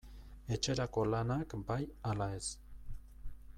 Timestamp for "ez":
2.41-2.43